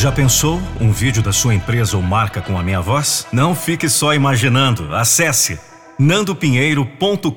[0.00, 3.26] Já pensou um vídeo da sua empresa ou marca com a minha voz?
[3.32, 4.94] Não fique só imaginando.
[4.94, 5.58] Acesse
[5.98, 7.32] nandopinheiro.com.br.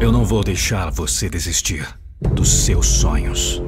[0.00, 1.86] Eu não vou deixar você desistir
[2.18, 3.62] dos seus sonhos.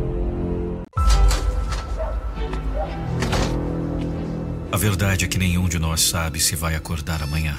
[4.73, 7.59] A verdade é que nenhum de nós sabe se vai acordar amanhã.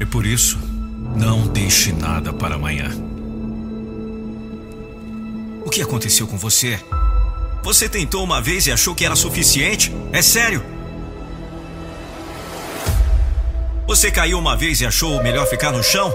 [0.00, 0.58] E por isso,
[1.14, 2.90] não deixe nada para amanhã.
[5.64, 6.80] O que aconteceu com você?
[7.62, 9.92] Você tentou uma vez e achou que era suficiente?
[10.12, 10.64] É sério?
[13.86, 16.14] Você caiu uma vez e achou melhor ficar no chão?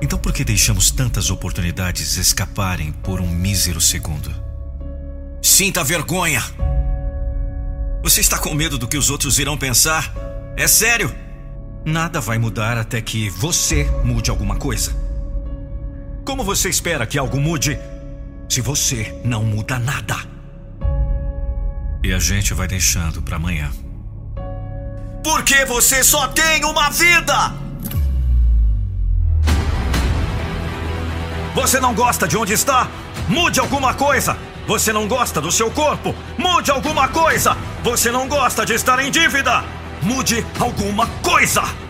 [0.00, 4.34] Então por que deixamos tantas oportunidades escaparem por um mísero segundo?
[5.42, 6.42] Sinta vergonha!
[8.02, 10.12] Você está com medo do que os outros irão pensar?
[10.56, 11.25] É sério?
[11.86, 14.90] Nada vai mudar até que você mude alguma coisa.
[16.24, 17.78] Como você espera que algo mude
[18.48, 20.16] se você não muda nada?
[22.02, 23.70] E a gente vai deixando para amanhã.
[25.22, 27.54] Porque você só tem uma vida!
[31.54, 32.88] Você não gosta de onde está?
[33.28, 34.36] Mude alguma coisa!
[34.66, 36.12] Você não gosta do seu corpo?
[36.36, 37.56] Mude alguma coisa!
[37.84, 39.62] Você não gosta de estar em dívida?
[40.02, 41.85] Mude alguma coisa!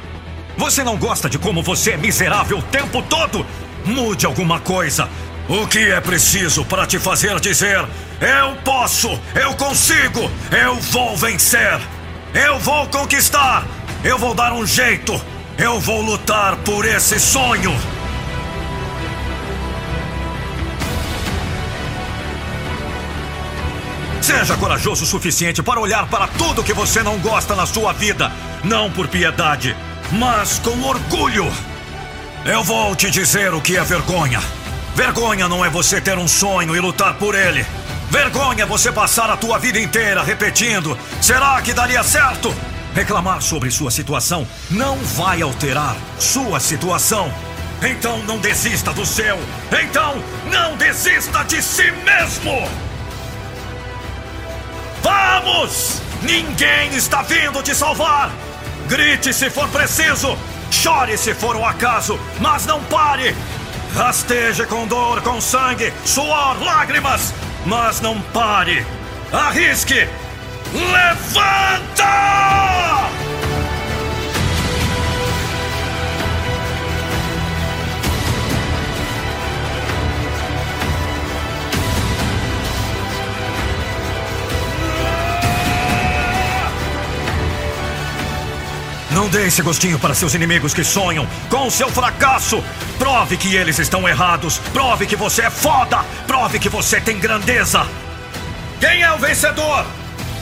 [0.56, 3.44] Você não gosta de como você é miserável o tempo todo?
[3.84, 5.08] Mude alguma coisa!
[5.48, 7.78] O que é preciso para te fazer dizer:
[8.20, 11.78] Eu posso, eu consigo, eu vou vencer,
[12.34, 13.64] eu vou conquistar,
[14.02, 15.20] eu vou dar um jeito,
[15.56, 17.72] eu vou lutar por esse sonho!
[24.20, 28.32] Seja corajoso o suficiente para olhar para tudo que você não gosta na sua vida,
[28.64, 29.76] não por piedade,
[30.12, 31.52] mas com orgulho.
[32.44, 34.40] Eu vou te dizer o que é vergonha.
[34.94, 37.66] Vergonha não é você ter um sonho e lutar por ele.
[38.10, 42.54] Vergonha é você passar a tua vida inteira repetindo: será que daria certo?
[42.94, 47.32] Reclamar sobre sua situação não vai alterar sua situação.
[47.82, 49.38] Então não desista do seu.
[49.82, 52.70] Então não desista de si mesmo.
[55.02, 56.00] Vamos!
[56.22, 58.30] Ninguém está vindo te salvar!
[58.88, 60.36] Grite se for preciso!
[60.70, 63.34] Chore se for um acaso, mas não pare!
[63.94, 67.32] Rasteje com dor, com sangue, suor, lágrimas,
[67.64, 68.84] mas não pare!
[69.32, 70.08] Arrisque!
[70.72, 72.65] Levanta!
[89.16, 92.62] Não dê esse gostinho para seus inimigos que sonham com o seu fracasso.
[92.98, 94.58] Prove que eles estão errados.
[94.74, 96.04] Prove que você é foda.
[96.26, 97.86] Prove que você tem grandeza.
[98.78, 99.86] Quem é o vencedor?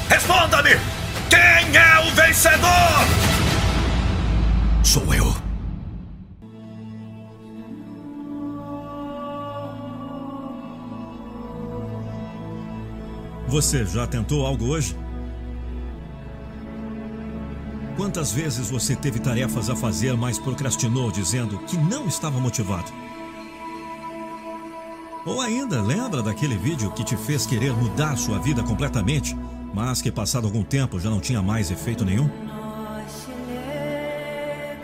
[0.09, 0.71] Responda-me!
[1.31, 3.07] Quem é o vencedor?
[4.83, 5.33] Sou eu.
[13.47, 15.04] Você já tentou algo hoje?
[17.97, 22.91] Quantas vezes você teve tarefas a fazer, mas procrastinou dizendo que não estava motivado?
[25.25, 29.37] Ou ainda, lembra daquele vídeo que te fez querer mudar sua vida completamente,
[29.73, 32.29] mas que passado algum tempo já não tinha mais efeito nenhum?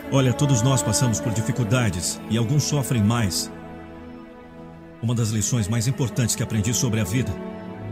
[0.09, 3.51] Olha, todos nós passamos por dificuldades e alguns sofrem mais.
[5.01, 7.31] Uma das lições mais importantes que aprendi sobre a vida: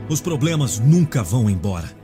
[0.09, 1.98] os problemas nunca vão embora.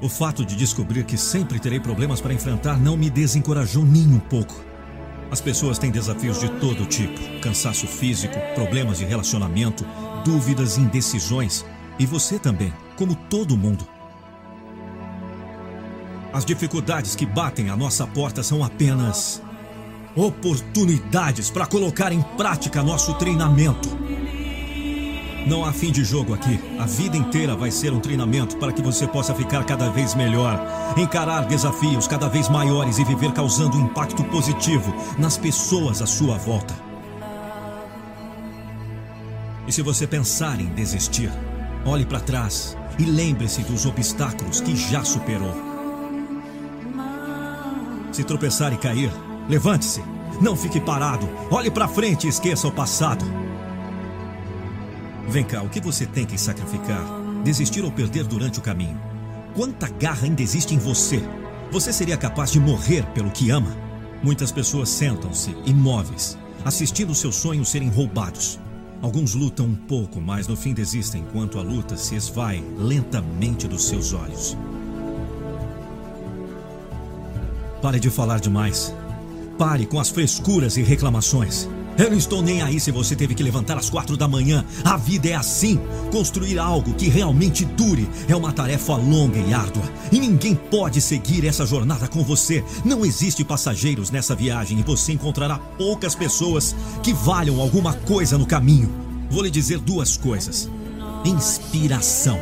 [0.00, 4.20] O fato de descobrir que sempre terei problemas para enfrentar não me desencorajou nem um
[4.20, 4.54] pouco.
[5.28, 9.84] As pessoas têm desafios de todo tipo: cansaço físico, problemas de relacionamento,
[10.24, 11.64] dúvidas indecisões.
[11.98, 13.84] E você também, como todo mundo.
[16.32, 19.42] As dificuldades que batem à nossa porta são apenas
[20.14, 23.88] oportunidades para colocar em prática nosso treinamento.
[25.46, 26.60] Não há fim de jogo aqui.
[26.78, 30.60] A vida inteira vai ser um treinamento para que você possa ficar cada vez melhor,
[30.96, 36.36] encarar desafios cada vez maiores e viver causando um impacto positivo nas pessoas à sua
[36.36, 36.74] volta.
[39.66, 41.30] E se você pensar em desistir,
[41.84, 45.54] olhe para trás e lembre-se dos obstáculos que já superou.
[48.12, 49.12] Se tropeçar e cair,
[49.48, 50.02] levante-se.
[50.40, 51.28] Não fique parado.
[51.50, 53.24] Olhe para frente e esqueça o passado.
[55.28, 57.04] Vem cá, o que você tem que sacrificar?
[57.44, 58.98] Desistir ou perder durante o caminho?
[59.54, 61.22] Quanta garra ainda existe em você?
[61.70, 63.76] Você seria capaz de morrer pelo que ama?
[64.22, 68.58] Muitas pessoas sentam-se imóveis, assistindo seus sonhos serem roubados.
[69.02, 73.84] Alguns lutam um pouco, mas no fim desistem enquanto a luta se esvai lentamente dos
[73.84, 74.56] seus olhos.
[77.82, 78.94] Pare de falar demais.
[79.58, 81.68] Pare com as frescuras e reclamações.
[81.98, 84.64] Eu não estou nem aí se você teve que levantar às quatro da manhã.
[84.84, 85.80] A vida é assim.
[86.12, 89.82] Construir algo que realmente dure é uma tarefa longa e árdua.
[90.12, 92.64] E ninguém pode seguir essa jornada com você.
[92.84, 98.46] Não existe passageiros nessa viagem e você encontrará poucas pessoas que valham alguma coisa no
[98.46, 98.94] caminho.
[99.28, 100.70] Vou lhe dizer duas coisas:
[101.24, 102.38] inspiração.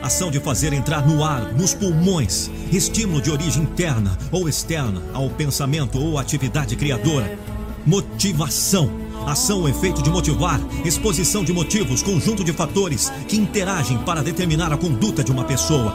[0.00, 5.30] Ação de fazer entrar no ar, nos pulmões, estímulo de origem interna ou externa ao
[5.30, 7.38] pensamento ou atividade criadora
[7.84, 8.88] Motivação.
[9.26, 14.76] Ação efeito de motivar, exposição de motivos, conjunto de fatores que interagem para determinar a
[14.76, 15.92] conduta de uma pessoa.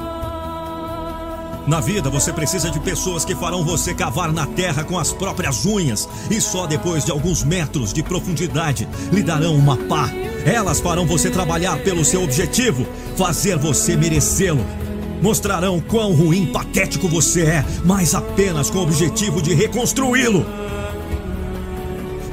[1.66, 5.66] Na vida você precisa de pessoas que farão você cavar na terra com as próprias
[5.66, 10.10] unhas e só depois de alguns metros de profundidade lhe darão uma pá.
[10.46, 12.86] Elas farão você trabalhar pelo seu objetivo,
[13.18, 14.66] fazer você merecê-lo.
[15.22, 20.67] Mostrarão quão ruim, patético você é, mas apenas com o objetivo de reconstruí-lo.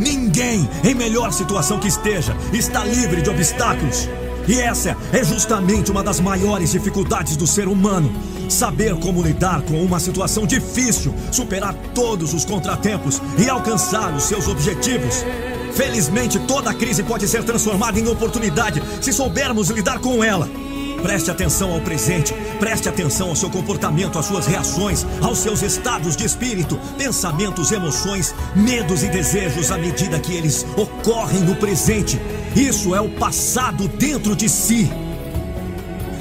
[0.05, 4.07] Ninguém, em melhor situação que esteja, está livre de obstáculos.
[4.47, 8.13] E essa é justamente uma das maiores dificuldades do ser humano.
[8.51, 14.47] Saber como lidar com uma situação difícil, superar todos os contratempos e alcançar os seus
[14.47, 15.25] objetivos.
[15.73, 20.47] Felizmente, toda crise pode ser transformada em oportunidade se soubermos lidar com ela.
[21.05, 26.17] Preste atenção ao presente, preste atenção ao seu comportamento, às suas reações, aos seus estados
[26.17, 32.19] de espírito, pensamentos, emoções, medos e desejos à medida que eles ocorrem no presente.
[32.57, 34.91] Isso é o passado dentro de si.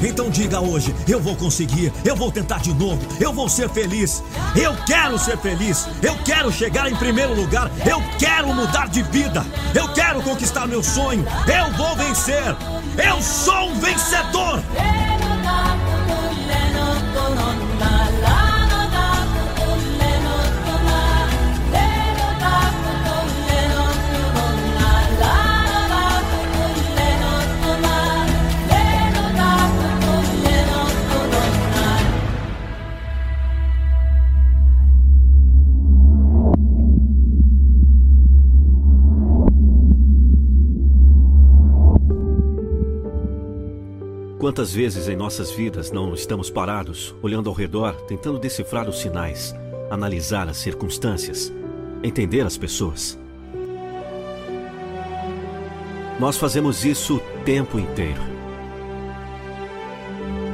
[0.03, 4.23] Então diga hoje: eu vou conseguir, eu vou tentar de novo, eu vou ser feliz.
[4.55, 9.45] Eu quero ser feliz, eu quero chegar em primeiro lugar, eu quero mudar de vida,
[9.73, 12.55] eu quero conquistar meu sonho, eu vou vencer.
[12.97, 14.61] Eu sou um vencedor!
[44.43, 49.55] Quantas vezes em nossas vidas não estamos parados, olhando ao redor, tentando decifrar os sinais,
[49.89, 51.49] analisar as circunstâncias,
[52.03, 53.17] entender as pessoas?
[56.19, 58.19] Nós fazemos isso o tempo inteiro.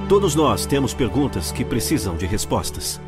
[0.08, 3.02] Todos nós temos perguntas que precisam de respostas.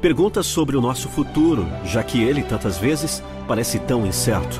[0.00, 4.58] Perguntas sobre o nosso futuro, já que ele tantas vezes parece tão incerto.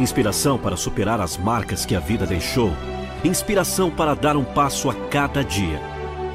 [0.00, 2.72] Inspiração para superar as marcas que a vida deixou
[3.26, 5.82] Inspiração para dar um passo a cada dia.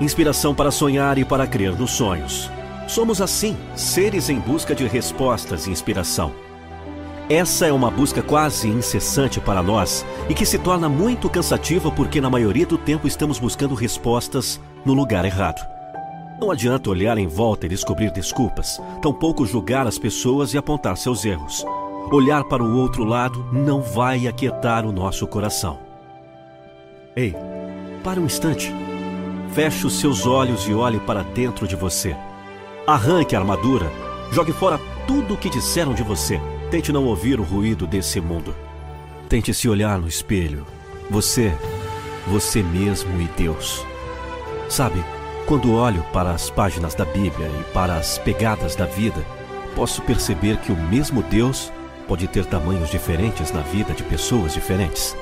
[0.01, 2.51] Inspiração para sonhar e para crer nos sonhos.
[2.85, 6.33] Somos assim, seres em busca de respostas e inspiração.
[7.29, 12.19] Essa é uma busca quase incessante para nós e que se torna muito cansativa porque,
[12.19, 15.65] na maioria do tempo, estamos buscando respostas no lugar errado.
[16.41, 21.23] Não adianta olhar em volta e descobrir desculpas, tampouco julgar as pessoas e apontar seus
[21.23, 21.65] erros.
[22.11, 25.90] Olhar para o outro lado não vai aquietar o nosso coração.
[27.13, 27.35] Ei,
[28.05, 28.73] pare um instante.
[29.53, 32.15] Feche os seus olhos e olhe para dentro de você.
[32.87, 33.91] Arranque a armadura.
[34.31, 36.39] Jogue fora tudo o que disseram de você.
[36.69, 38.55] Tente não ouvir o ruído desse mundo.
[39.27, 40.65] Tente se olhar no espelho.
[41.09, 41.53] Você,
[42.27, 43.85] você mesmo e Deus.
[44.69, 45.03] Sabe,
[45.45, 49.21] quando olho para as páginas da Bíblia e para as pegadas da vida,
[49.75, 51.73] posso perceber que o mesmo Deus
[52.07, 55.13] pode ter tamanhos diferentes na vida de pessoas diferentes.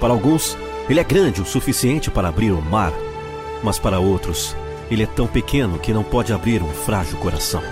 [0.00, 0.58] Para alguns,
[0.88, 2.92] ele é grande o suficiente para abrir o mar,
[3.62, 4.56] mas para outros,
[4.90, 7.62] ele é tão pequeno que não pode abrir um frágil coração.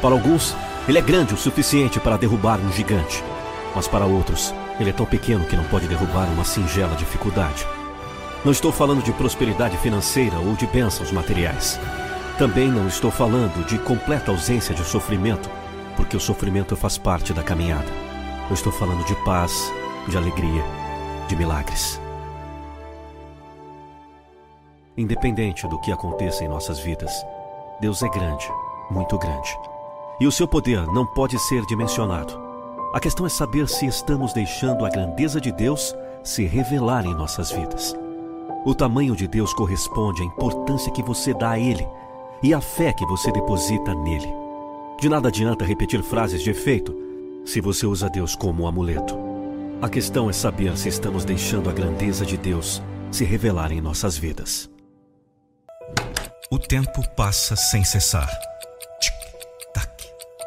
[0.00, 0.54] Para alguns,
[0.88, 3.22] ele é grande o suficiente para derrubar um gigante,
[3.74, 7.66] mas para outros, ele é tão pequeno que não pode derrubar uma singela dificuldade.
[8.44, 11.78] Não estou falando de prosperidade financeira ou de bênçãos materiais.
[12.36, 15.48] Também não estou falando de completa ausência de sofrimento,
[15.96, 17.86] porque o sofrimento faz parte da caminhada.
[18.48, 19.52] Eu estou falando de paz,
[20.08, 20.64] de alegria,
[21.28, 22.01] de milagres.
[24.96, 27.24] Independente do que aconteça em nossas vidas,
[27.80, 28.46] Deus é grande,
[28.90, 29.48] muito grande.
[30.20, 32.38] E o seu poder não pode ser dimensionado.
[32.92, 37.50] A questão é saber se estamos deixando a grandeza de Deus se revelar em nossas
[37.50, 37.96] vidas.
[38.66, 41.88] O tamanho de Deus corresponde à importância que você dá a Ele
[42.42, 44.28] e à fé que você deposita nele.
[45.00, 46.94] De nada adianta repetir frases de efeito
[47.46, 49.18] se você usa Deus como um amuleto.
[49.80, 54.16] A questão é saber se estamos deixando a grandeza de Deus se revelar em nossas
[54.16, 54.71] vidas.
[56.52, 58.28] O tempo passa sem cessar.
[59.00, 60.04] Tic-tac,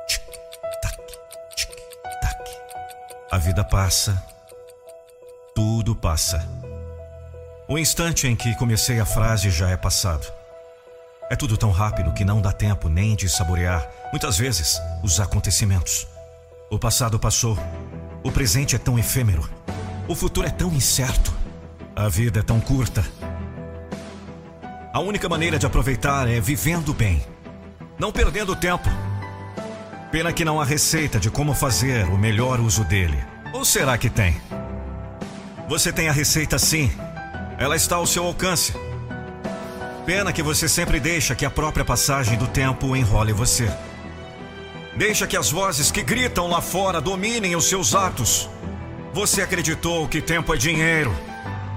[0.07, 1.01] tic-tac,
[1.55, 2.51] tic-tac.
[3.31, 4.23] A vida passa.
[5.55, 6.47] Tudo passa.
[7.67, 10.31] O instante em que comecei a frase já é passado.
[11.27, 16.07] É tudo tão rápido que não dá tempo nem de saborear, muitas vezes, os acontecimentos.
[16.69, 17.57] O passado passou.
[18.23, 19.49] O presente é tão efêmero.
[20.07, 21.33] O futuro é tão incerto.
[21.95, 23.03] A vida é tão curta.
[24.95, 27.21] A única maneira de aproveitar é vivendo bem,
[27.99, 28.89] não perdendo tempo.
[30.09, 33.21] Pena que não há receita de como fazer o melhor uso dele.
[33.51, 34.41] Ou será que tem?
[35.67, 36.89] Você tem a receita sim.
[37.59, 38.73] Ela está ao seu alcance.
[40.05, 43.69] Pena que você sempre deixa que a própria passagem do tempo enrole você.
[44.95, 48.49] Deixa que as vozes que gritam lá fora dominem os seus atos.
[49.13, 51.13] Você acreditou que tempo é dinheiro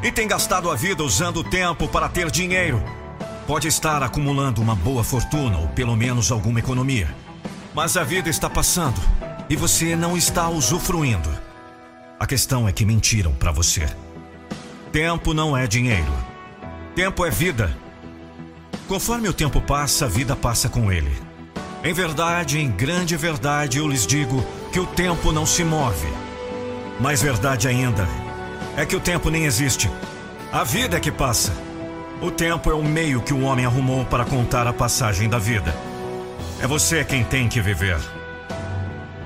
[0.04, 2.80] e tem gastado a vida usando o tempo para ter dinheiro
[3.49, 7.09] Pode estar acumulando uma boa fortuna ou pelo menos alguma economia.
[7.75, 9.00] Mas a vida está passando
[9.49, 11.31] e você não está usufruindo.
[12.21, 13.87] A questão é que mentiram para você.
[14.93, 16.12] Tempo não é dinheiro.
[16.95, 17.75] Tempo é vida.
[18.87, 21.17] Conforme o tempo passa, a vida passa com ele.
[21.83, 26.09] Em verdade, em grande verdade, eu lhes digo que o tempo não se move.
[27.00, 28.07] Mais verdade ainda
[28.76, 29.90] é que o tempo nem existe.
[30.52, 31.67] A vida é que passa.
[32.20, 35.72] O tempo é o meio que o homem arrumou para contar a passagem da vida.
[36.60, 37.96] É você quem tem que viver.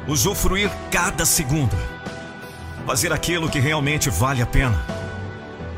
[0.06, 1.74] Usufruir cada segundo.
[2.84, 4.78] Fazer aquilo que realmente vale a pena.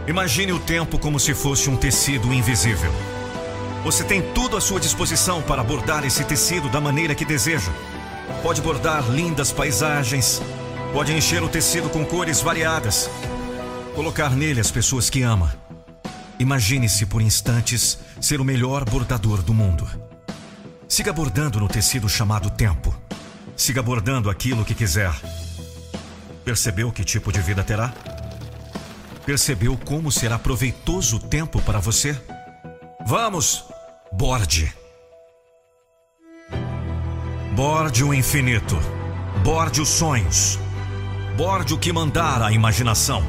[0.08, 2.90] Imagine o tempo como se fosse um tecido invisível.
[3.84, 7.70] Você tem tudo à sua disposição para bordar esse tecido da maneira que deseja.
[8.42, 10.42] Pode bordar lindas paisagens,
[10.92, 13.08] pode encher o tecido com cores variadas,
[13.94, 15.63] colocar nele as pessoas que ama
[16.38, 19.88] Imagine-se por instantes ser o melhor bordador do mundo.
[20.88, 22.94] Siga bordando no tecido chamado tempo.
[23.56, 25.12] Siga bordando aquilo que quiser.
[26.44, 27.92] Percebeu que tipo de vida terá?
[29.24, 32.20] Percebeu como será proveitoso o tempo para você?
[33.06, 33.64] Vamos,
[34.12, 34.74] borde.
[37.54, 38.76] Borde o infinito.
[39.44, 40.58] Borde os sonhos.
[41.36, 43.24] Borde o que mandar a imaginação.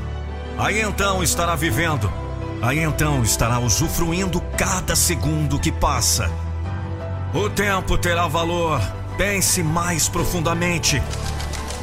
[0.57, 2.24] Aí então estará vivendo
[2.65, 6.31] Aí então estará usufruindo cada segundo que passa.
[7.31, 8.81] O tempo terá valor.
[9.19, 10.99] Pense mais profundamente.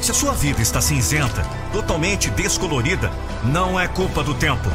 [0.01, 3.09] Se a sua vida está cinzenta, totalmente descolorida,
[3.45, 4.69] não é culpa do tempo.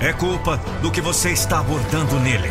[0.00, 2.50] É culpa do que você está abordando nele.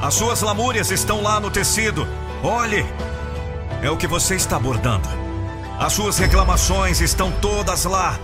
[0.00, 2.06] As suas lamúrias estão lá no tecido.
[2.40, 2.86] Olhe!
[3.82, 5.08] É o que você está abordando.
[5.76, 8.16] As suas reclamações estão todas lá.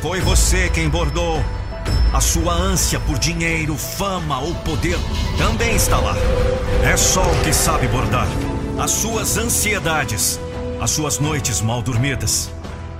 [0.00, 1.44] Foi você quem bordou.
[2.16, 4.98] A sua ânsia por dinheiro, fama ou poder
[5.36, 6.14] também está lá.
[6.82, 8.26] É só o que sabe bordar.
[8.78, 10.40] As suas ansiedades,
[10.80, 12.50] as suas noites mal dormidas,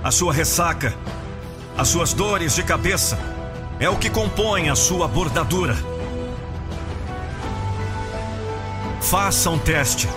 [0.03, 0.93] a sua ressaca,
[1.75, 3.17] as suas dores de cabeça,
[3.79, 5.75] é o que compõe a sua bordadura.
[9.01, 10.07] Faça um teste.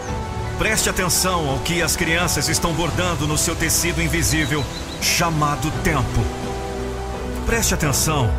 [0.58, 4.62] Preste atenção ao que as crianças estão bordando no seu tecido invisível,
[5.00, 6.20] chamado tempo.
[7.46, 8.30] Preste atenção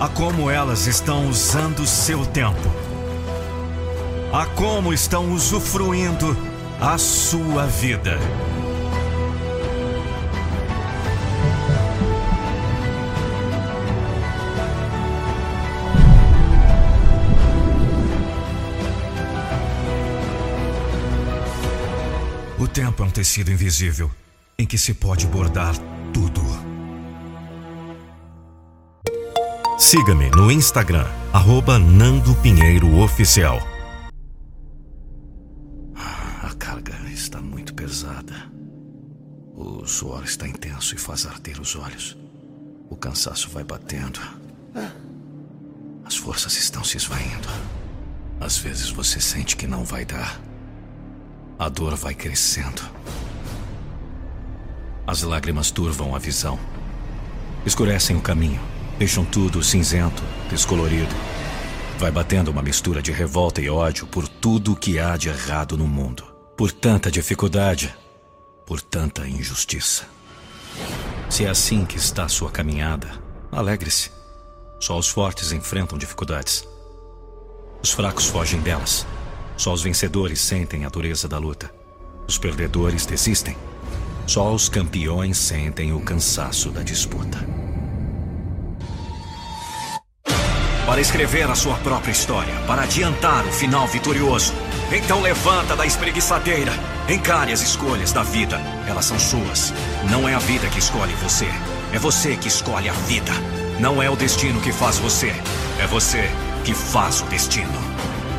[0.00, 2.56] a como elas estão usando seu tempo,
[4.32, 6.34] a como estão usufruindo
[6.80, 8.18] a sua vida.
[22.58, 24.10] O tempo é um tecido invisível
[24.58, 25.74] em que se pode bordar
[26.14, 26.69] tudo.
[29.90, 33.58] Siga-me no Instagram, arroba Nando Pinheiro Oficial.
[35.96, 38.48] A carga está muito pesada.
[39.52, 42.16] O suor está intenso e faz arder os olhos.
[42.88, 44.20] O cansaço vai batendo.
[46.04, 47.48] As forças estão se esvaindo.
[48.38, 50.40] Às vezes você sente que não vai dar.
[51.58, 52.82] A dor vai crescendo.
[55.04, 56.60] As lágrimas turvam a visão.
[57.66, 58.69] Escurecem o caminho.
[59.00, 61.14] Deixam tudo cinzento, descolorido.
[61.98, 65.86] Vai batendo uma mistura de revolta e ódio por tudo que há de errado no
[65.86, 66.22] mundo.
[66.54, 67.96] Por tanta dificuldade,
[68.66, 70.04] por tanta injustiça.
[71.30, 73.10] Se é assim que está sua caminhada,
[73.50, 74.12] alegre-se.
[74.78, 76.68] Só os fortes enfrentam dificuldades.
[77.82, 79.06] Os fracos fogem delas.
[79.56, 81.72] Só os vencedores sentem a dureza da luta.
[82.28, 83.56] Os perdedores desistem.
[84.26, 87.38] Só os campeões sentem o cansaço da disputa.
[91.00, 94.52] Para escrever a sua própria história, para adiantar o final vitorioso.
[94.92, 96.70] Então levanta da espreguiçadeira.
[97.08, 98.60] Encare as escolhas da vida.
[98.86, 99.72] Elas são suas.
[100.10, 101.48] Não é a vida que escolhe você.
[101.94, 103.32] É você que escolhe a vida.
[103.78, 105.32] Não é o destino que faz você.
[105.78, 106.30] É você
[106.66, 107.72] que faz o destino.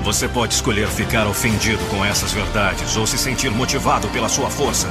[0.03, 4.88] Você pode escolher ficar ofendido com essas verdades ou se sentir motivado pela sua força.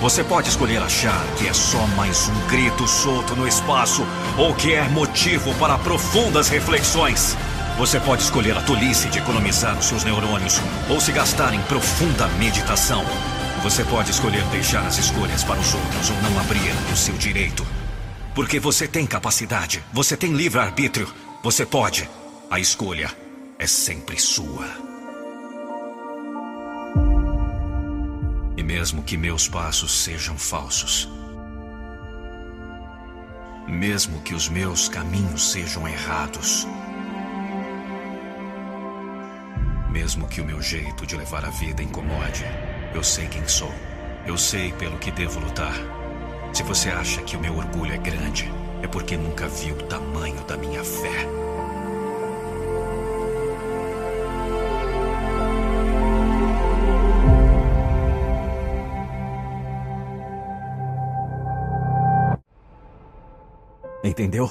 [0.00, 4.74] Você pode escolher achar que é só mais um grito solto no espaço ou que
[4.74, 7.34] é motivo para profundas reflexões.
[7.78, 10.60] Você pode escolher a tolice de economizar os seus neurônios
[10.90, 13.04] ou se gastar em profunda meditação.
[13.62, 17.66] Você pode escolher deixar as escolhas para os outros ou não abrir o seu direito.
[18.34, 21.08] Porque você tem capacidade, você tem livre-arbítrio,
[21.42, 22.08] você pode.
[22.50, 23.10] A escolha
[23.58, 24.85] é sempre sua.
[28.66, 31.08] Mesmo que meus passos sejam falsos,
[33.64, 36.66] mesmo que os meus caminhos sejam errados,
[39.88, 42.44] mesmo que o meu jeito de levar a vida incomode,
[42.92, 43.72] eu sei quem sou.
[44.26, 45.76] Eu sei pelo que devo lutar.
[46.52, 50.42] Se você acha que o meu orgulho é grande, é porque nunca viu o tamanho
[50.44, 51.45] da minha fé.
[64.16, 64.50] Entendeu?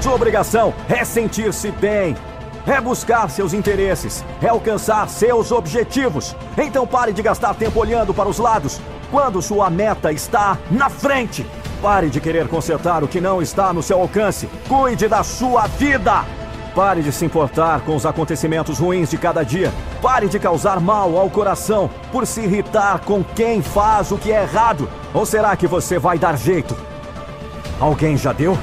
[0.00, 2.16] Sua obrigação é sentir-se bem,
[2.64, 6.36] é buscar seus interesses, é alcançar seus objetivos.
[6.56, 11.44] Então pare de gastar tempo olhando para os lados quando sua meta está na frente.
[11.82, 14.48] Pare de querer consertar o que não está no seu alcance.
[14.68, 16.24] Cuide da sua vida.
[16.76, 19.72] Pare de se importar com os acontecimentos ruins de cada dia.
[20.00, 24.42] Pare de causar mal ao coração por se irritar com quem faz o que é
[24.42, 24.88] errado.
[25.12, 26.76] Ou será que você vai dar jeito?
[27.80, 28.58] Alguém já deu?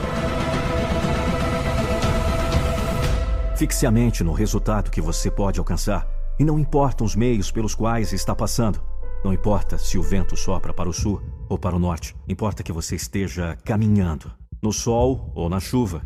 [3.56, 6.06] Fixe a mente no resultado que você pode alcançar.
[6.38, 8.82] E não importam os meios pelos quais está passando.
[9.24, 12.14] Não importa se o vento sopra para o sul ou para o norte.
[12.28, 14.30] Importa que você esteja caminhando,
[14.62, 16.02] no sol ou na chuva.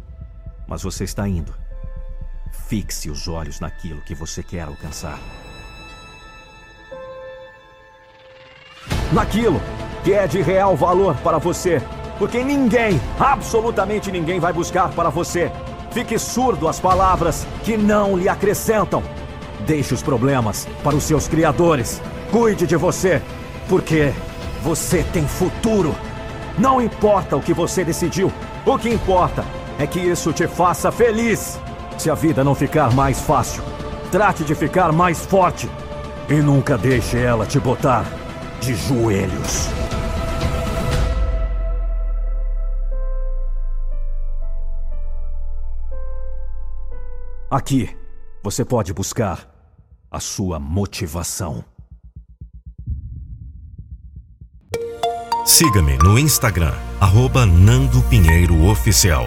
[0.67, 1.51] Mas você está indo.
[2.67, 5.19] Fixe os olhos naquilo que você quer alcançar.
[9.11, 9.59] Naquilo
[10.03, 11.81] que é de real valor para você.
[12.19, 15.49] Porque ninguém, absolutamente ninguém, vai buscar para você.
[15.91, 19.01] Fique surdo às palavras que não lhe acrescentam.
[19.65, 22.01] Deixe os problemas para os seus criadores.
[22.29, 23.21] Cuide de você,
[23.67, 24.11] porque
[24.61, 25.95] você tem futuro.
[26.57, 28.31] Não importa o que você decidiu,
[28.65, 29.45] o que importa
[29.79, 31.57] é que isso te faça feliz.
[31.97, 33.63] Se a vida não ficar mais fácil,
[34.11, 35.69] trate de ficar mais forte
[36.29, 38.05] e nunca deixe ela te botar
[38.59, 39.88] de joelhos.
[47.51, 47.89] Aqui
[48.43, 49.49] você pode buscar
[50.11, 51.65] a sua motivação.
[55.47, 59.25] Siga-me no Instagram, arroba Nando Pinheiro Oficial.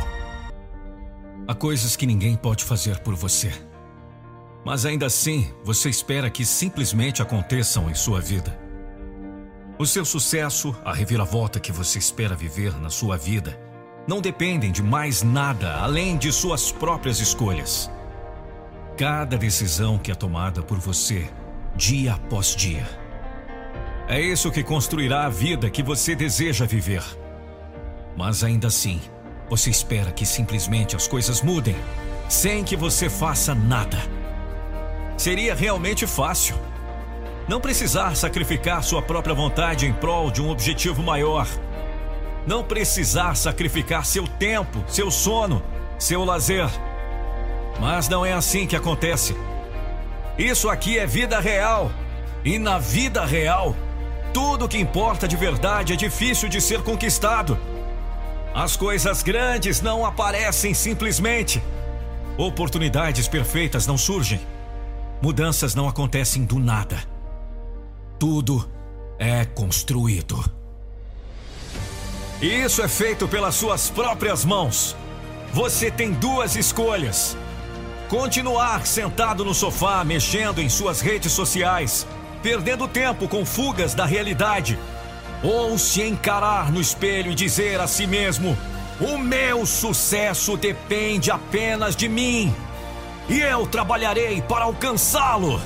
[1.48, 3.50] Há coisas que ninguém pode fazer por você.
[4.64, 8.56] Mas ainda assim, você espera que simplesmente aconteçam em sua vida.
[9.80, 13.58] O seu sucesso, a reviravolta que você espera viver na sua vida,
[14.06, 17.90] não dependem de mais nada além de suas próprias escolhas.
[19.02, 21.28] Cada decisão que é tomada por você,
[21.74, 22.86] dia após dia.
[24.06, 27.02] É isso que construirá a vida que você deseja viver.
[28.16, 29.00] Mas ainda assim,
[29.50, 31.74] você espera que simplesmente as coisas mudem,
[32.28, 33.98] sem que você faça nada.
[35.16, 36.54] Seria realmente fácil.
[37.48, 41.48] Não precisar sacrificar sua própria vontade em prol de um objetivo maior.
[42.46, 45.60] Não precisar sacrificar seu tempo, seu sono,
[45.98, 46.70] seu lazer
[47.82, 49.36] mas não é assim que acontece.
[50.38, 51.90] Isso aqui é vida real.
[52.44, 53.74] E na vida real,
[54.32, 57.58] tudo que importa de verdade é difícil de ser conquistado.
[58.54, 61.60] As coisas grandes não aparecem simplesmente.
[62.38, 64.40] Oportunidades perfeitas não surgem.
[65.20, 67.02] Mudanças não acontecem do nada.
[68.16, 68.70] Tudo
[69.18, 70.38] é construído.
[72.40, 74.96] Isso é feito pelas suas próprias mãos.
[75.52, 77.36] Você tem duas escolhas
[78.12, 82.06] Continuar sentado no sofá, mexendo em suas redes sociais,
[82.42, 84.78] perdendo tempo com fugas da realidade.
[85.42, 88.54] Ou se encarar no espelho e dizer a si mesmo:
[89.00, 92.54] O meu sucesso depende apenas de mim.
[93.30, 95.58] E eu trabalharei para alcançá-lo.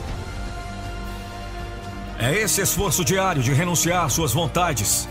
[2.16, 5.08] É esse esforço diário de renunciar suas vontades,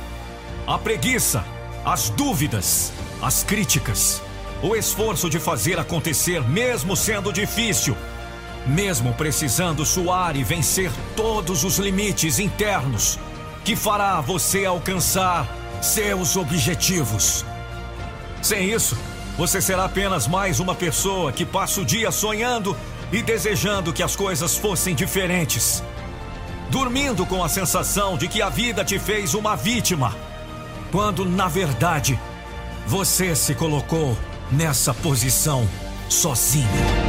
[0.65, 1.43] a preguiça,
[1.83, 4.21] as dúvidas, as críticas,
[4.65, 7.95] o esforço de fazer acontecer mesmo sendo difícil,
[8.65, 13.19] mesmo precisando suar e vencer todos os limites internos,
[13.63, 15.47] que fará você alcançar
[15.83, 17.45] seus objetivos.
[18.41, 18.97] Sem isso,
[19.37, 22.75] você será apenas mais uma pessoa que passa o dia sonhando
[23.11, 25.83] e desejando que as coisas fossem diferentes.
[26.71, 30.15] Dormindo com a sensação de que a vida te fez uma vítima,
[30.91, 32.19] quando na verdade
[32.87, 34.17] você se colocou
[34.51, 35.67] nessa posição
[36.09, 37.04] sozinho.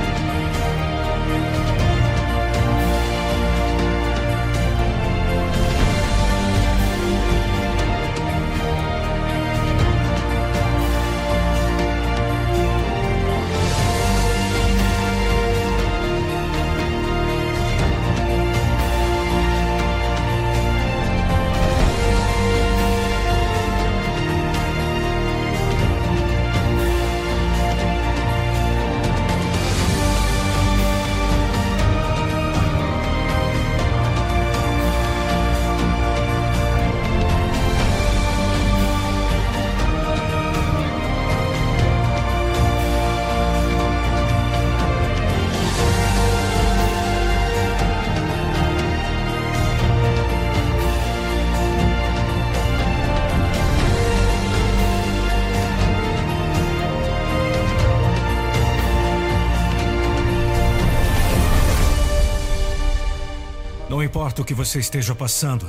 [64.36, 65.66] Importa o que você esteja passando,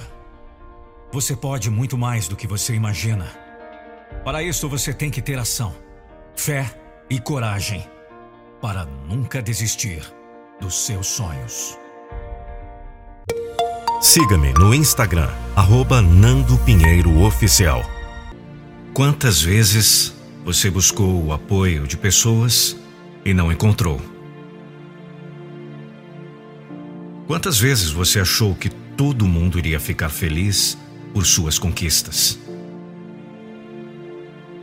[1.11, 3.25] você pode muito mais do que você imagina.
[4.25, 5.73] Para isso, você tem que ter ação,
[6.35, 6.69] fé
[7.09, 7.87] e coragem
[8.61, 10.01] para nunca desistir
[10.59, 11.77] dos seus sonhos.
[14.01, 17.81] Siga-me no Instagram, arroba Nando Pinheiro Oficial.
[18.93, 22.75] Quantas vezes você buscou o apoio de pessoas
[23.23, 24.16] e não encontrou?
[27.27, 30.77] Quantas vezes você achou que todo mundo iria ficar feliz
[31.13, 32.39] por suas conquistas?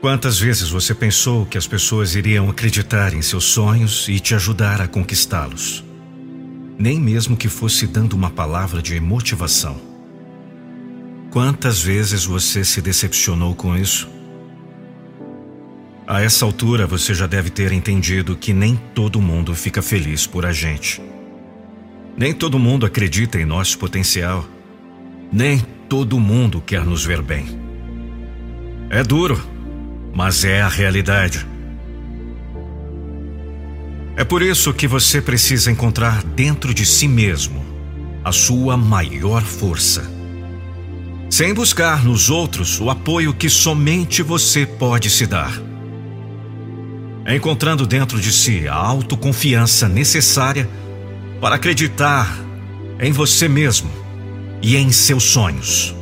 [0.00, 4.81] Quantas vezes você pensou que as pessoas iriam acreditar em seus sonhos e te ajudar
[4.81, 5.85] a conquistá-los?
[6.79, 9.79] Nem mesmo que fosse dando uma palavra de motivação.
[11.31, 14.09] Quantas vezes você se decepcionou com isso?
[16.07, 20.46] A essa altura você já deve ter entendido que nem todo mundo fica feliz por
[20.46, 21.03] a gente.
[22.16, 24.44] Nem todo mundo acredita em nosso potencial.
[25.33, 27.46] Nem todo mundo quer nos ver bem.
[28.88, 29.42] É duro,
[30.14, 31.44] mas é a realidade.
[34.16, 37.64] É por isso que você precisa encontrar dentro de si mesmo
[38.22, 40.09] a sua maior força.
[41.29, 45.53] Sem buscar nos outros o apoio que somente você pode se dar.
[47.27, 50.70] Encontrando dentro de si a autoconfiança necessária
[51.40, 52.44] para acreditar
[53.01, 53.90] em você mesmo
[54.62, 55.94] e em seus sonhos,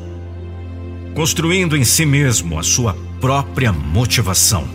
[1.14, 4.68] construindo em si mesmo a sua própria motivação.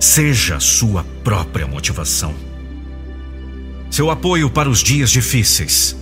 [0.00, 2.34] Seja sua própria motivação.
[3.90, 5.96] Seu apoio para os dias difíceis.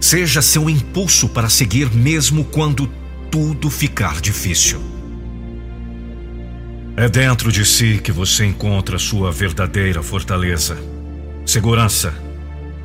[0.00, 2.88] Seja seu impulso para seguir mesmo quando
[3.30, 4.80] tudo ficar difícil.
[6.96, 10.78] É dentro de si que você encontra sua verdadeira fortaleza,
[11.44, 12.25] segurança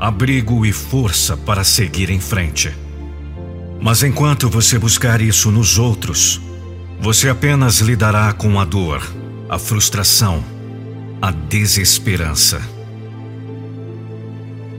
[0.01, 2.75] abrigo e força para seguir em frente.
[3.79, 6.41] Mas enquanto você buscar isso nos outros,
[6.99, 9.03] você apenas lidará com a dor,
[9.47, 10.43] a frustração,
[11.21, 12.59] a desesperança.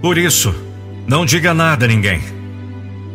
[0.01, 0.53] Por isso,
[1.07, 2.21] não diga nada a ninguém.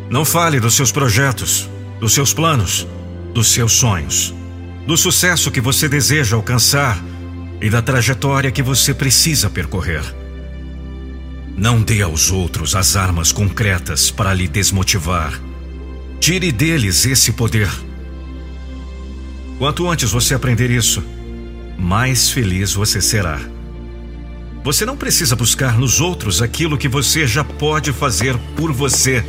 [0.08, 1.68] Não fale dos seus projetos,
[2.00, 2.88] dos seus planos,
[3.34, 4.34] dos seus sonhos,
[4.86, 6.98] do sucesso que você deseja alcançar
[7.60, 10.27] e da trajetória que você precisa percorrer.
[11.58, 15.42] Não dê aos outros as armas concretas para lhe desmotivar.
[16.20, 17.68] Tire deles esse poder.
[19.58, 21.02] Quanto antes você aprender isso,
[21.76, 23.40] mais feliz você será.
[24.62, 29.24] Você não precisa buscar nos outros aquilo que você já pode fazer por você.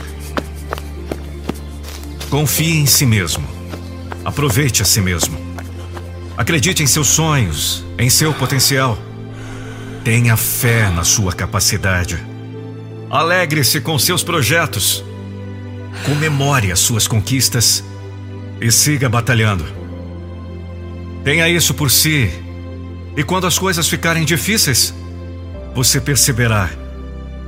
[2.29, 3.43] Confie em si mesmo.
[4.23, 5.35] Aproveite a si mesmo.
[6.37, 9.08] Acredite em seus sonhos, em seu potencial.
[10.03, 12.17] Tenha fé na sua capacidade.
[13.09, 15.03] Alegre-se com seus projetos.
[16.05, 17.83] Comemore as suas conquistas
[18.61, 19.65] e siga batalhando.
[21.23, 22.29] Tenha isso por si.
[23.15, 24.93] E quando as coisas ficarem difíceis,
[25.75, 26.69] você perceberá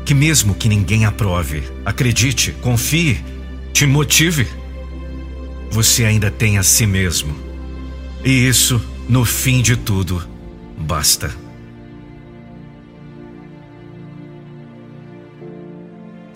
[0.06, 3.24] que, mesmo que ninguém aprove, acredite, confie,
[3.72, 4.48] te motive,
[5.72, 7.34] você ainda tem a si mesmo.
[8.24, 10.22] E isso, no fim de tudo,
[10.78, 11.41] basta.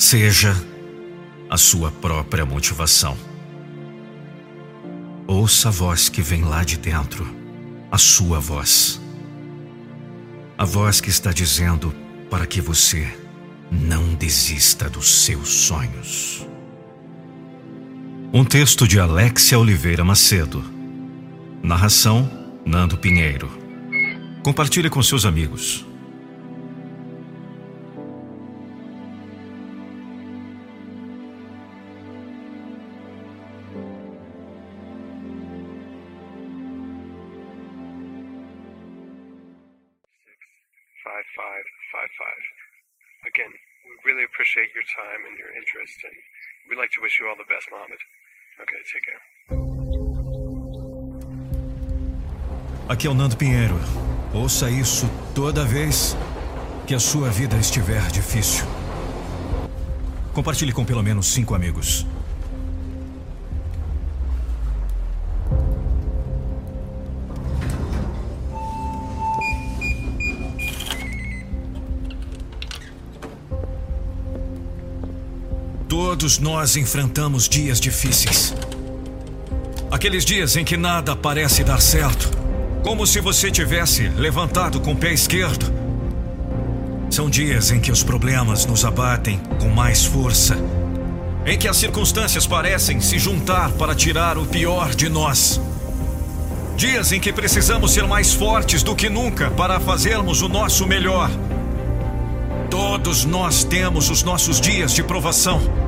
[0.07, 0.55] Seja
[1.49, 3.17] a sua própria motivação.
[5.25, 7.27] Ouça a voz que vem lá de dentro,
[7.91, 9.01] a sua voz.
[10.55, 11.91] A voz que está dizendo
[12.29, 13.11] para que você
[13.71, 16.45] não desista dos seus sonhos.
[18.31, 20.63] Um texto de Alexia Oliveira Macedo.
[21.63, 22.29] Narração:
[22.63, 23.49] Nando Pinheiro.
[24.43, 25.83] Compartilhe com seus amigos.
[45.85, 46.13] Interest, and
[46.69, 47.99] we'd like to wish you all the best, Mohammed.
[48.63, 49.21] Okay, take care.
[52.89, 53.75] Aqui é o Nando Pinheiro.
[54.33, 56.15] Ouça isso toda vez
[56.87, 58.65] que a sua vida estiver difícil.
[60.33, 62.05] Compartilhe com pelo menos cinco amigos.
[76.25, 78.51] Todos nós enfrentamos dias difíceis.
[79.91, 82.31] Aqueles dias em que nada parece dar certo,
[82.81, 85.71] como se você tivesse levantado com o pé esquerdo.
[87.11, 90.57] São dias em que os problemas nos abatem com mais força,
[91.45, 95.61] em que as circunstâncias parecem se juntar para tirar o pior de nós.
[96.75, 101.29] Dias em que precisamos ser mais fortes do que nunca para fazermos o nosso melhor.
[102.71, 105.84] Todos nós temos os nossos dias de provação.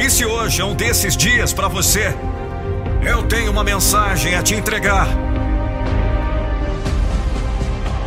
[0.00, 2.14] E se hoje é um desses dias para você,
[3.02, 5.06] eu tenho uma mensagem a te entregar.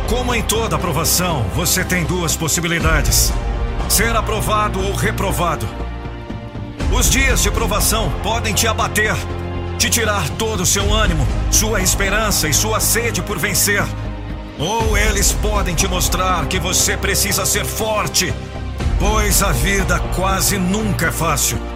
[0.08, 3.32] Como em toda aprovação, você tem duas possibilidades:
[3.88, 5.68] ser aprovado ou reprovado.
[6.92, 9.14] Os dias de provação podem te abater,
[9.78, 13.84] te tirar todo o seu ânimo, sua esperança e sua sede por vencer.
[14.58, 18.34] Ou eles podem te mostrar que você precisa ser forte,
[18.98, 21.73] pois a vida quase nunca é fácil.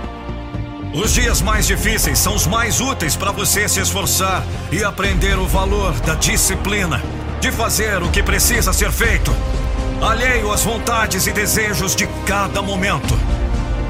[0.92, 5.46] Os dias mais difíceis são os mais úteis para você se esforçar e aprender o
[5.46, 7.02] valor da disciplina,
[7.40, 9.34] de fazer o que precisa ser feito,
[10.00, 13.14] alheio às vontades e desejos de cada momento.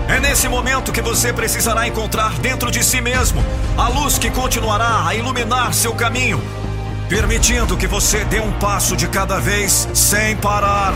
[0.08, 3.44] É nesse momento que você precisará encontrar dentro de si mesmo
[3.76, 6.42] a luz que continuará a iluminar seu caminho,
[7.08, 10.94] permitindo que você dê um passo de cada vez sem parar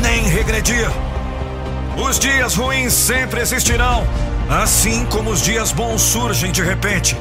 [0.00, 0.88] nem regredir.
[1.96, 4.06] Os dias ruins sempre existirão
[4.50, 7.16] Assim como os dias bons surgem de repente.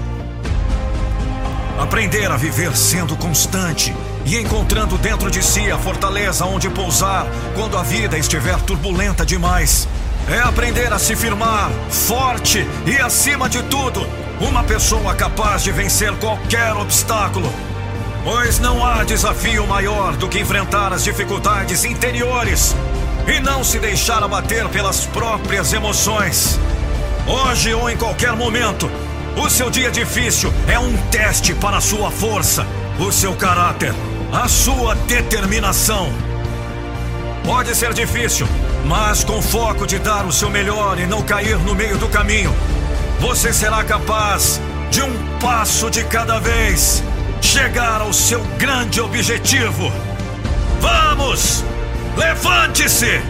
[1.80, 7.78] Aprender a viver sendo constante e encontrando dentro de si a fortaleza onde pousar quando
[7.78, 9.88] a vida estiver turbulenta demais.
[10.28, 14.08] É aprender a se firmar, forte e, acima de tudo,
[14.42, 17.54] uma pessoa capaz de vencer qualquer obstáculo.
[18.24, 22.76] Pois não há desafio maior do que enfrentar as dificuldades interiores
[23.28, 26.60] e não se deixar abater pelas próprias emoções.
[27.30, 28.90] Hoje ou em qualquer momento,
[29.38, 32.66] o seu dia difícil é um teste para a sua força,
[32.98, 33.94] o seu caráter,
[34.34, 36.12] a sua determinação.
[37.46, 38.48] Pode ser difícil,
[38.84, 42.52] mas com foco de dar o seu melhor e não cair no meio do caminho,
[43.20, 47.04] você será capaz de um passo de cada vez
[47.44, 49.94] chegar ao seu grande objetivo.
[50.82, 51.64] Vamos!
[52.18, 53.22] Levante-se!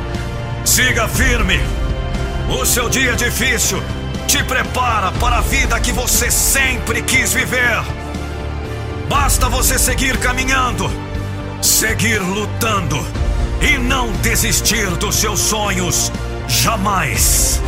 [0.64, 1.60] Siga firme!
[2.50, 3.82] O seu dia difícil
[4.28, 7.84] te prepara para a vida que você sempre quis viver.
[9.08, 10.90] Basta você seguir caminhando,
[11.62, 12.98] seguir lutando
[13.62, 16.12] e não desistir dos seus sonhos
[16.48, 17.62] jamais.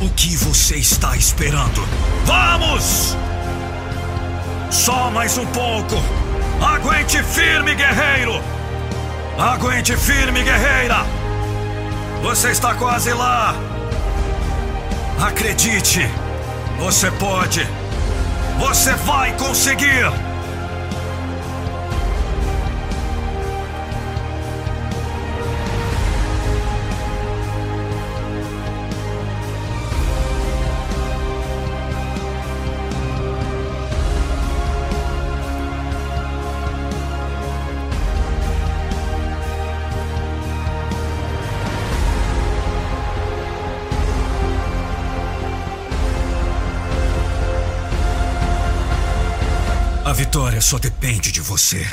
[0.00, 1.84] O que você está esperando?
[2.24, 3.16] Vamos!
[4.70, 5.96] Só mais um pouco.
[6.60, 8.55] Aguente firme, guerreiro!
[9.38, 11.04] Aguente firme, guerreira!
[12.22, 13.54] Você está quase lá!
[15.20, 16.08] Acredite!
[16.78, 17.66] Você pode!
[18.58, 20.25] Você vai conseguir!
[50.36, 51.86] Vitória só depende de você.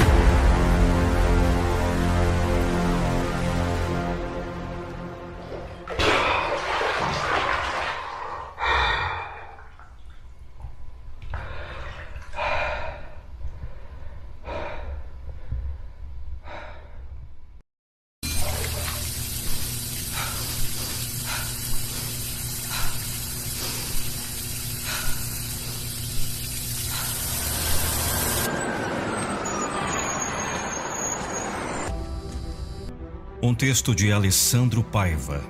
[33.65, 35.41] Texto de Alessandro Paiva.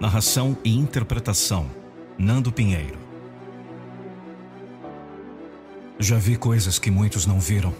[0.00, 1.70] Narração e interpretação:
[2.16, 2.96] Nando Pinheiro.
[5.98, 7.74] Já vi coisas que muitos não viram.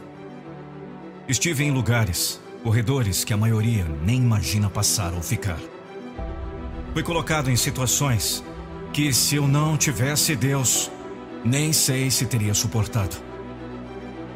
[1.27, 5.59] Estive em lugares, corredores que a maioria nem imagina passar ou ficar.
[6.92, 8.44] Fui colocado em situações
[8.92, 10.90] que, se eu não tivesse Deus,
[11.42, 13.16] nem sei se teria suportado.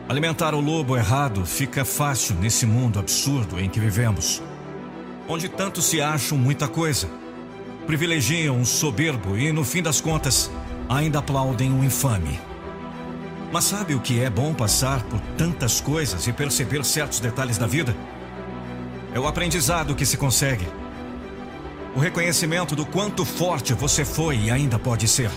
[0.09, 4.43] Alimentar o lobo errado fica fácil nesse mundo absurdo em que vivemos
[5.29, 7.09] onde tanto se acham muita coisa.
[7.87, 10.51] Privilegiam um soberbo e, no fim das contas,
[10.89, 12.41] ainda aplaudem um infame.
[13.53, 17.67] Mas sabe o que é bom passar por tantas coisas e perceber certos detalhes da
[17.67, 17.95] vida?
[19.15, 20.67] É o aprendizado que se consegue.
[21.95, 25.31] O reconhecimento do quanto forte você foi e ainda pode ser.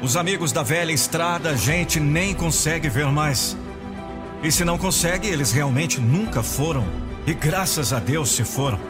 [0.00, 3.56] Os amigos da velha estrada a gente nem consegue ver mais.
[4.42, 8.80] E se não consegue, eles realmente nunca foram e graças a Deus se foram.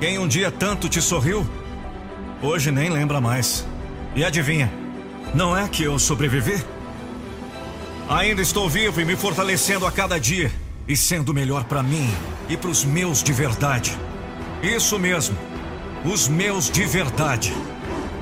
[0.00, 1.46] Quem um dia tanto te sorriu,
[2.42, 3.64] hoje nem lembra mais.
[4.16, 4.68] E adivinha,
[5.32, 6.60] não é que eu sobrevivi?
[8.08, 10.50] Ainda estou vivo e me fortalecendo a cada dia
[10.88, 12.12] e sendo melhor para mim
[12.48, 13.96] e para os meus de verdade.
[14.60, 15.38] Isso mesmo,
[16.04, 17.54] os meus de verdade.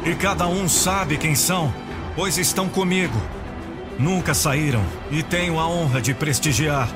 [0.05, 1.73] E cada um sabe quem são,
[2.15, 3.19] pois estão comigo.
[3.99, 6.91] Nunca saíram e tenho a honra de prestigiar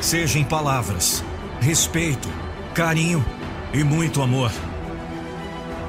[0.00, 1.22] seja em palavras,
[1.60, 2.28] respeito,
[2.74, 3.24] carinho
[3.72, 4.50] e muito amor.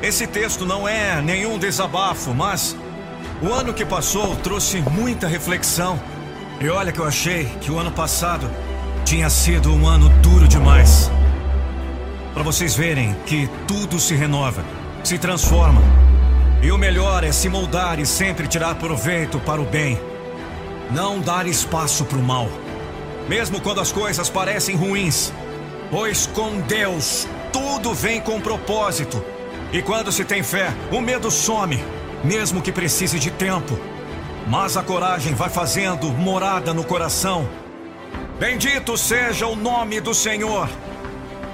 [0.01, 2.75] Esse texto não é nenhum desabafo, mas
[3.41, 5.99] o ano que passou trouxe muita reflexão.
[6.59, 8.49] E olha que eu achei que o ano passado
[9.05, 11.09] tinha sido um ano duro demais.
[12.33, 14.63] Para vocês verem que tudo se renova,
[15.03, 15.81] se transforma.
[16.61, 19.99] E o melhor é se moldar e sempre tirar proveito para o bem.
[20.91, 22.49] Não dar espaço para o mal
[23.27, 25.31] mesmo quando as coisas parecem ruins.
[25.89, 29.23] Pois com Deus tudo vem com propósito.
[29.73, 31.83] E quando se tem fé, o medo some,
[32.23, 33.77] mesmo que precise de tempo.
[34.47, 37.47] Mas a coragem vai fazendo morada no coração.
[38.39, 40.67] Bendito seja o nome do Senhor.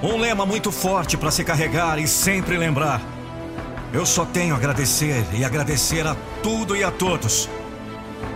[0.02, 3.00] Um lema muito forte para se carregar e sempre lembrar.
[3.92, 7.48] Eu só tenho a agradecer e agradecer a tudo e a todos.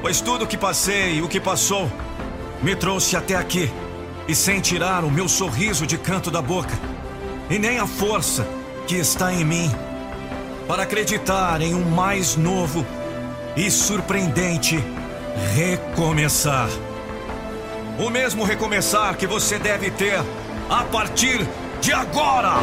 [0.01, 1.91] Pois tudo que passei e o que passou
[2.63, 3.71] me trouxe até aqui
[4.29, 6.79] e sem tirar o meu sorriso de canto da boca
[7.51, 8.47] e nem a força
[8.87, 9.71] que está em mim
[10.67, 12.87] para acreditar em um mais novo
[13.57, 14.83] e surpreendente
[15.55, 16.69] recomeçar.
[17.99, 20.19] O mesmo recomeçar que você deve ter
[20.71, 21.47] a partir
[21.81, 22.55] de agora.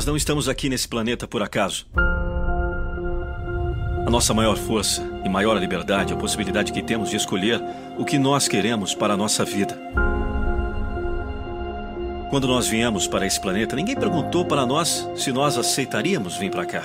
[0.00, 1.86] Nós não estamos aqui nesse planeta por acaso.
[4.06, 7.62] A nossa maior força e maior liberdade é a possibilidade que temos de escolher
[7.98, 9.78] o que nós queremos para a nossa vida.
[12.30, 16.64] Quando nós viemos para esse planeta, ninguém perguntou para nós se nós aceitaríamos vir para
[16.64, 16.84] cá.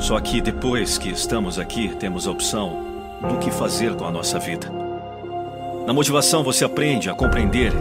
[0.00, 4.38] Só que depois que estamos aqui, temos a opção do que fazer com a nossa
[4.38, 4.72] vida.
[5.86, 7.74] Na motivação, você aprende a compreender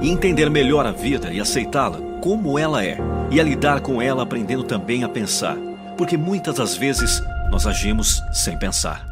[0.00, 2.98] e entender melhor a vida e aceitá-la como ela é,
[3.30, 5.56] e a lidar com ela aprendendo também a pensar,
[5.96, 9.04] porque muitas das vezes nós agimos sem pensar.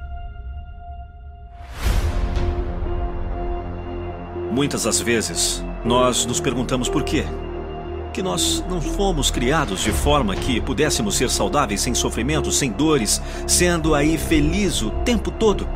[4.51, 7.25] Muitas das vezes nós nos perguntamos por quê.
[8.13, 13.23] que nós não fomos criados de forma que pudéssemos ser saudáveis sem sofrimento, sem dores,
[13.47, 15.67] sendo aí feliz o tempo todo.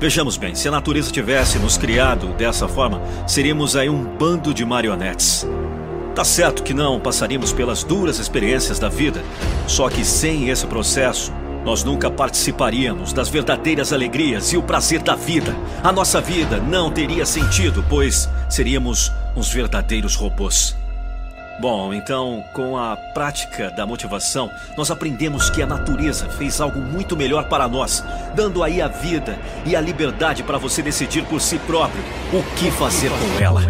[0.00, 4.64] Vejamos bem, se a natureza tivesse nos criado dessa forma, seríamos aí um bando de
[4.64, 5.46] marionetes.
[6.14, 9.22] Tá certo que não passaríamos pelas duras experiências da vida,
[9.66, 11.30] só que sem esse processo,
[11.66, 15.54] nós nunca participaríamos das verdadeiras alegrias e o prazer da vida.
[15.84, 20.74] A nossa vida não teria sentido, pois seríamos uns verdadeiros robôs.
[21.60, 27.14] Bom, então, com a prática da motivação, nós aprendemos que a natureza fez algo muito
[27.14, 28.02] melhor para nós,
[28.34, 32.02] dando aí a vida e a liberdade para você decidir por si próprio
[32.32, 33.60] o que fazer com ela.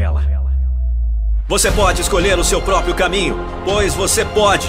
[1.48, 4.68] Você pode escolher o seu próprio caminho, pois você pode.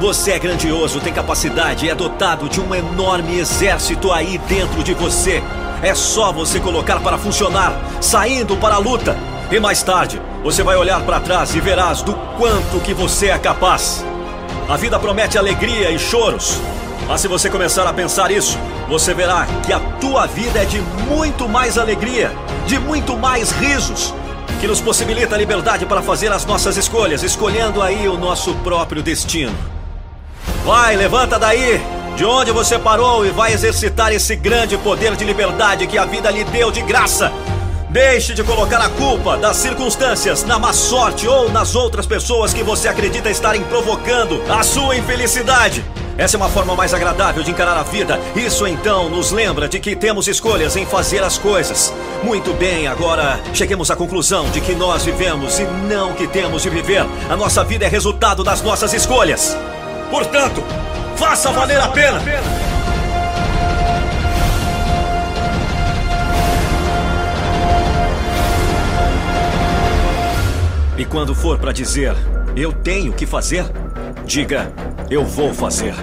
[0.00, 4.94] Você é grandioso, tem capacidade e é dotado de um enorme exército aí dentro de
[4.94, 5.42] você.
[5.82, 9.14] É só você colocar para funcionar, saindo para a luta.
[9.52, 13.38] E mais tarde, você vai olhar para trás e verás do quanto que você é
[13.38, 14.02] capaz.
[14.66, 16.58] A vida promete alegria e choros.
[17.06, 20.80] Mas se você começar a pensar isso, você verá que a tua vida é de
[21.06, 22.32] muito mais alegria,
[22.66, 24.14] de muito mais risos,
[24.58, 29.02] que nos possibilita a liberdade para fazer as nossas escolhas, escolhendo aí o nosso próprio
[29.02, 29.54] destino.
[30.64, 31.78] Vai, levanta daí,
[32.16, 36.30] de onde você parou e vai exercitar esse grande poder de liberdade que a vida
[36.30, 37.30] lhe deu de graça.
[37.92, 42.62] Deixe de colocar a culpa das circunstâncias na má sorte ou nas outras pessoas que
[42.62, 45.84] você acredita estarem provocando a sua infelicidade.
[46.16, 48.18] Essa é uma forma mais agradável de encarar a vida.
[48.34, 51.92] Isso então nos lembra de que temos escolhas em fazer as coisas.
[52.22, 56.70] Muito bem, agora cheguemos à conclusão de que nós vivemos e não que temos de
[56.70, 57.04] viver.
[57.28, 59.54] A nossa vida é resultado das nossas escolhas.
[60.10, 60.64] Portanto,
[61.14, 62.22] faça valer a pena.
[71.12, 72.14] Quando for para dizer
[72.56, 73.66] eu tenho que fazer,
[74.24, 74.72] diga
[75.10, 75.94] eu vou fazer.